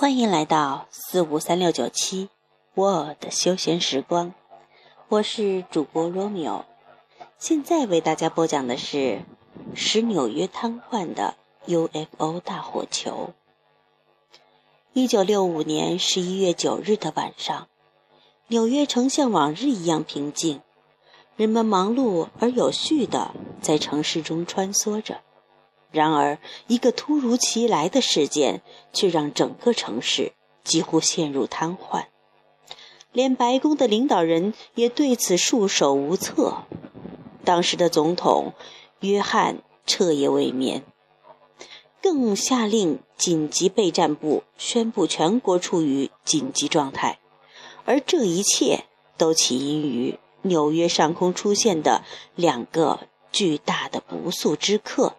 [0.00, 2.30] 欢迎来到四五三六九七
[2.72, 4.32] 我的休闲时光，
[5.10, 6.64] 我是主播罗密欧。
[7.38, 9.20] 现在为大家播讲的是
[9.74, 11.34] 使纽约瘫痪的
[11.66, 13.34] UFO 大火球。
[14.94, 17.68] 一九六五年十一月九日的晚上，
[18.46, 20.62] 纽约城像往日一样平静，
[21.36, 25.20] 人们忙碌而有序地在城市中穿梭着。
[25.90, 26.38] 然而，
[26.68, 28.62] 一个突如其来的事件
[28.92, 30.32] 却让整个城市
[30.62, 32.04] 几乎陷入瘫痪，
[33.12, 36.58] 连白宫的领导人也对此束手无策。
[37.44, 38.52] 当时的总统
[39.00, 40.84] 约翰彻夜未眠，
[42.00, 47.18] 更下令紧急备战部宣布全国处于紧急状态，
[47.84, 48.84] 而这一切
[49.16, 52.04] 都起因于纽约上空出现的
[52.36, 53.00] 两个
[53.32, 55.16] 巨大的不速之客。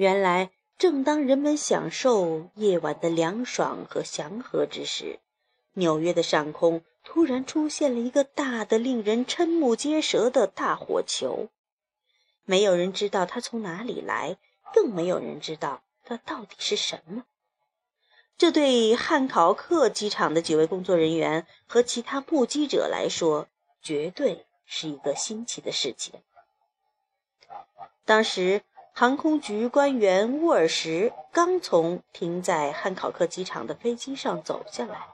[0.00, 5.20] 原来，正当人们享受夜晚的凉爽和祥和之时，
[5.74, 11.50] 纽约的上空突然出现了一个大的、令人瞠目结舌的大火球。
[12.46, 14.38] 没有人知道它从哪里来，
[14.72, 17.26] 更没有人知道它到底是什么。
[18.38, 23.48] 这对汉考克机场的几位工作人员和其他目击者来说，
[23.82, 26.14] 绝对是一个新奇的事情。
[28.06, 28.62] 当时。
[29.00, 35.06] 航空局官员沃尔什刚从停在汉考克机场的飞机上走下来，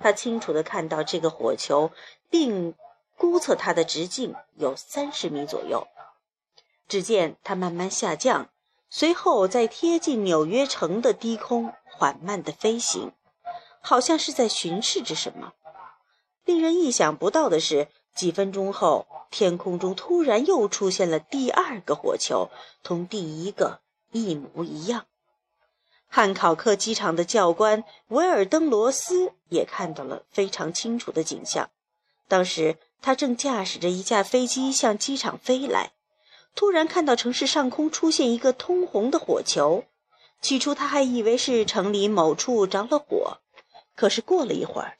[0.00, 1.92] 他清楚地看到这个火球，
[2.28, 2.74] 并
[3.16, 5.86] 估测它的直径有三十米左右。
[6.88, 8.48] 只见它慢慢下降，
[8.90, 13.12] 随后在贴近纽约城的低空缓慢地飞行，
[13.80, 15.52] 好像是在巡视着什么。
[16.44, 17.86] 令人意想不到的是。
[18.14, 22.50] 几分钟后，天空中突然又出现了第二个火球，
[22.82, 23.80] 同第一个
[24.12, 25.06] 一模一样。
[26.06, 31.70] 汉考克机场的教官维尔登罗斯也看到了非常清楚的景象。
[32.28, 35.90] 当时他正驾驶着一架飞机向机场飞来，
[36.54, 39.84] 突然看到城市上空出现一个通红的火球。
[40.40, 43.38] 起初他还以为是城里某处着了火，
[43.96, 44.96] 可是过了一会儿。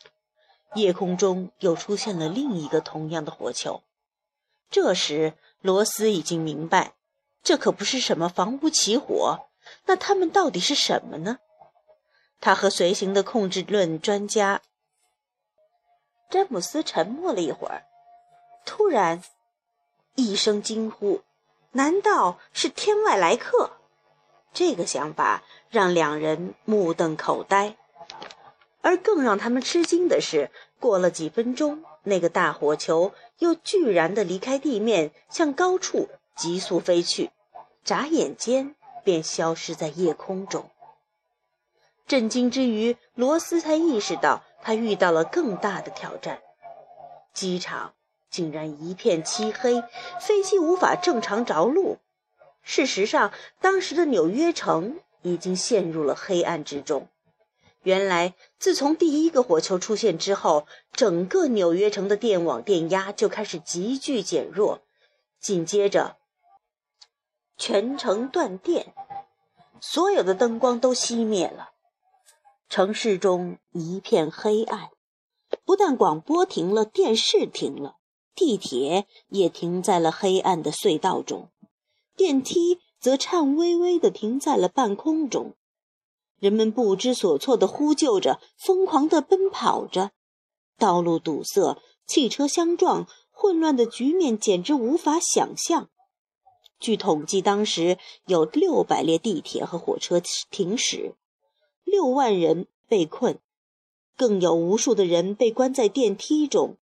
[0.74, 3.82] 夜空中又出现了另一个同样的火球。
[4.70, 6.94] 这时，罗斯已经明白，
[7.42, 9.46] 这可不是什么房屋起火，
[9.86, 11.38] 那他们到底是什么呢？
[12.40, 14.60] 他和随行的控制论专家
[16.28, 17.84] 詹姆斯沉默了一会儿，
[18.66, 19.22] 突然
[20.16, 21.22] 一声惊呼
[21.72, 23.70] ：“难道是天外来客？”
[24.52, 27.76] 这个想法让两人目瞪口呆。
[28.84, 37.30] 而更让他们吃惊的是，过了几分钟，那个大火球又居然的离开地面，向高处急速飞去，
[37.82, 40.68] 眨眼间便消失在夜空中。
[42.06, 46.40] 震惊之余，罗斯才意识到他遇到了更大的挑战：
[47.32, 47.94] 机场
[48.28, 49.82] 竟然一片漆黑，
[50.20, 51.96] 飞机无法正常着陆。
[52.62, 57.08] 事实上，当时的纽约城已经陷入了黑暗之中。
[57.84, 64.80] 原来，自从第一个火球出现之后，整个纽约城的电网电压就开始急剧减弱，
[65.38, 66.16] 紧接着，
[67.58, 68.94] 全城断电，
[69.80, 71.72] 所有的灯光都熄灭了，
[72.70, 74.88] 城市中一片黑暗。
[75.66, 77.96] 不但广播停了，电视停了，
[78.34, 81.50] 地铁也停在了黑暗的隧道中，
[82.16, 85.54] 电梯则颤巍巍地停在了半空中。
[86.38, 90.10] 人们不知所措地呼救着，疯狂地奔跑着，
[90.78, 95.88] 道路堵塞，汽车相撞，混乱的局面简直无法想象。
[96.78, 101.14] 据统计，当时有六百列地铁和火车停驶，
[101.84, 103.38] 六万人被困，
[104.16, 106.76] 更有无数的人被关在电梯中。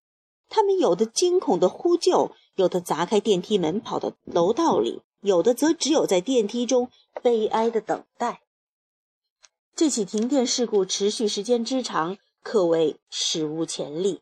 [0.49, 6.89] 他们有的惊恐地呼救，有的砸开电梯门跑到楼道里，有的则只有在电梯中
[7.23, 8.42] 悲哀地等待。
[9.83, 14.21] 这起停电事故持续时间之长，可谓史无前例。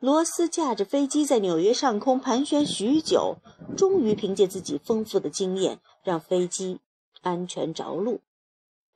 [0.00, 3.36] 罗斯驾着飞机在纽约上空盘旋许久，
[3.76, 6.80] 终于凭借自己丰富的经验，让飞机
[7.20, 8.22] 安全着陆。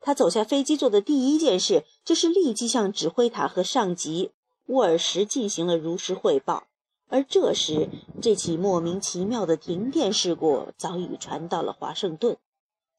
[0.00, 4.32] 他走下飞机做的第一件事，就是立即向指挥塔和上级
[4.66, 6.64] 沃尔什进行了如实汇报。
[7.06, 7.88] 而这时，
[8.20, 12.36] 这起莫名其妙的停电事故早已传到了华盛顿，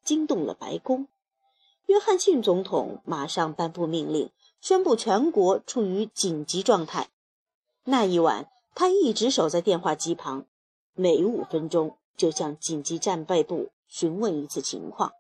[0.06, 1.10] 惊动了白宫。
[1.88, 4.30] 约翰逊总统马上颁布命令，
[4.60, 7.10] 宣布全国处于紧急状态。
[7.86, 10.46] 那一晚，他一直守在电话机旁，
[10.94, 15.14] 每五分钟就向紧急战备部询问一次情况。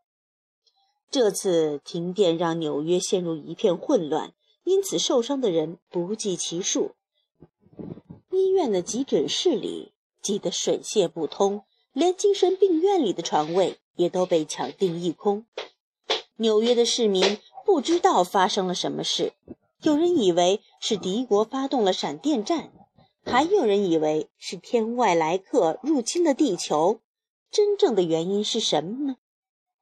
[1.09, 4.33] 这次停电让纽约陷入一片混乱，
[4.65, 6.95] 因此受伤的人不计其数。
[8.29, 15.45] 医院的急诊室里挤得水泄不通，连精神病院里的床位也都被抢订一空。
[16.39, 19.33] 纽约的市民不知道发生了什么事，
[19.81, 22.71] 有人以为是敌国发动了闪电战，
[23.23, 26.99] 还有人以为是天外来客入侵了地球。
[27.49, 29.15] 真正的原因是什么呢？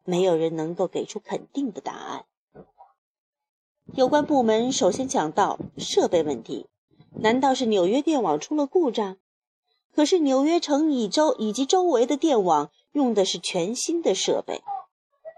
[0.06, 2.26] 没有人能够给出肯定的答案。
[3.94, 6.68] 有关部门首先讲到设备问题，
[7.20, 9.18] 难道是纽约电网出了故障？
[9.94, 14.62] 可是纽约城以周以及周围的电网用的是全新的设备，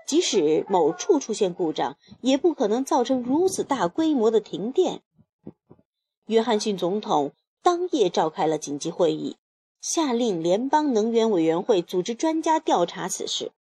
[0.07, 5.01] 即使某处出现故障，也不可能造成如此大规模的停电。
[6.25, 9.35] 约翰逊总统当夜召开了紧急会议，
[9.81, 13.51] 下令联邦能源委员会组织专家调查此事。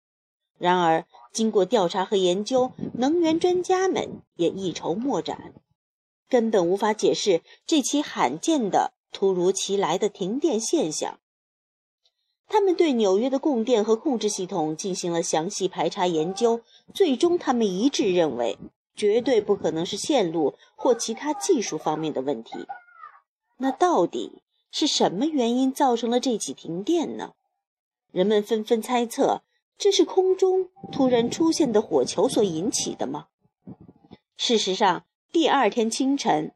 [0.57, 5.53] 然而，经过调查和研究，能源专家们也一筹莫展，
[6.29, 11.19] 根本无法解释这起罕见的、突如其来的停电现象。
[12.49, 16.61] 他们对纽约的供电和控制系统进行了详细排查研究，
[16.95, 18.57] 最终他们一致认为，
[18.95, 22.67] 绝对不可能是线路或其他技术方面的问题。
[23.59, 27.33] 那到底是什么原因造成了这起停电呢？
[28.13, 29.43] 人们纷纷猜测。
[29.79, 33.27] 这是空中突然出现的火球所引起的吗？
[34.35, 36.53] 事实上，第二天清晨，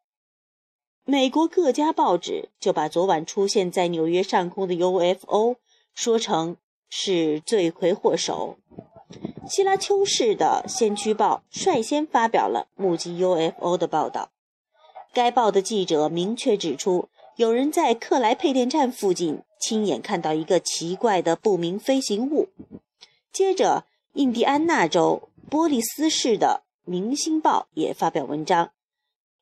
[1.05, 5.57] 美国各家报纸就把昨晚出现在纽约上空的 UFO
[5.93, 6.57] 说成
[6.89, 8.57] 是罪魁祸首。
[9.47, 14.31] 希拉丘市的《先驱报》率先发表了目击 UFO 的报道。
[15.13, 22.47] 该报的记者明确指出，有人在克莱配电站附近亲眼看到一个奇怪的不明飞行物。
[23.33, 28.71] 接着，印第安纳州波利斯市的《明星报》也发表文章，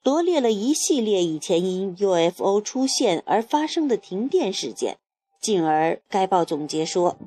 [0.04, 4.98] 罗列了一系列以前因 UFO 出现而发生的停电事件。
[5.40, 7.18] 进而，该报总结说，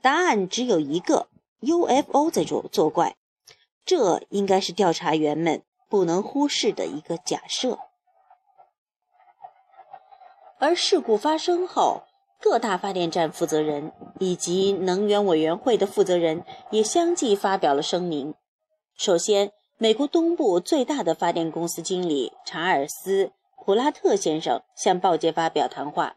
[0.00, 1.28] 答案只有一个
[1.60, 3.16] ：UFO 在作作怪。
[3.84, 7.78] 这应该是调查员们不能忽视的一个假设。
[10.58, 12.02] 而事故发生后，
[12.40, 18.34] 各大发电站负责人以及能源委员会的负责人也相继发表了声明。
[18.96, 23.26] 首先，美国东部最大的发电公司经理查尔斯·
[23.64, 26.16] 普拉特先生向报界发表谈话：“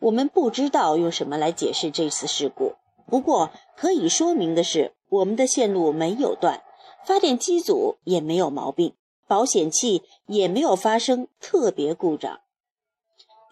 [0.00, 2.74] 我们不知道用什么来解释这次事故，
[3.06, 6.62] 不过可以说明的是，我们的线路没有断，
[7.04, 8.94] 发电机组也没有毛病，
[9.26, 12.40] 保险器也没有发生特别故障。”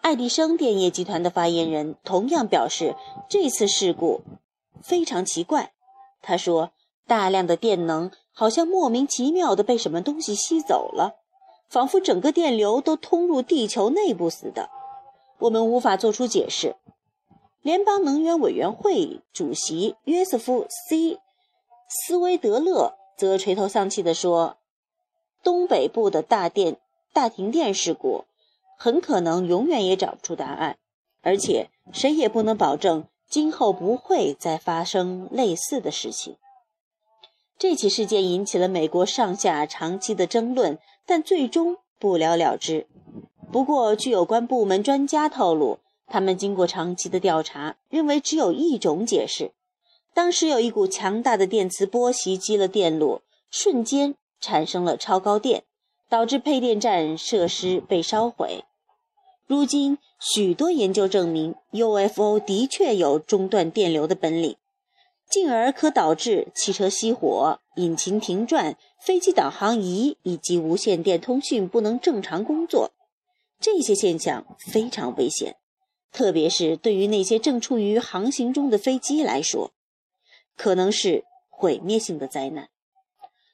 [0.00, 2.94] 爱迪生电业集团的发言人同样表示，
[3.28, 4.22] 这次事故
[4.80, 5.72] 非常奇怪。
[6.22, 6.70] 他说
[7.06, 11.16] ：“大量的电能好像莫名其妙地被什么东西吸走了，
[11.68, 14.70] 仿佛整个电流都通入地球内部似的。
[15.40, 16.76] 我们无法做出解释。”
[17.62, 21.18] 联邦能源委员会主席约瑟夫 ·C·
[21.88, 24.58] 斯威德勒则垂头丧气地说
[25.42, 26.78] ：“东北部的大电
[27.12, 28.24] 大停电事故。”
[28.80, 30.78] 很可能永远也找不出答案，
[31.20, 36.36] 而且谁也不能保证今后不会再发生类似的事情。
[37.58, 42.86] 这起事件引起了美国上下长期的争论，但最终不了了之。
[43.50, 49.52] 不过，据有关部门专家透露，他们经过长期的调查，认为只有一种解释：
[50.12, 55.64] 当时有一股强大的电磁波袭击了电路，瞬间产生了超高电，
[56.10, 58.64] 导致配电站设施被烧毁。
[59.46, 64.56] 如今，许多研究证明，UFO 的确有中断电流的本领，
[65.30, 72.90] 进而可导致汽车熄火、引擎停转、飞机导航仪以及无线电通讯不能正常工作。
[73.60, 75.56] 这些现象非常危险，
[76.12, 79.72] 特别是对于那些正处于航行中的飞机来说，
[80.56, 82.68] 可能是毁灭性的灾难。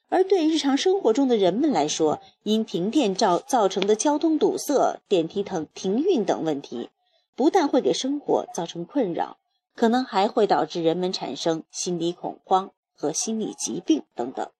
[0.07, 6.91] 而对日常生活中的人们来说，因停电造造成的交通堵塞、电梯停停运等问题，
[7.35, 9.37] 不但会给生活造成困扰，
[9.75, 14.51] 可能还会导致人们产生心理恐慌和心理疾病等等。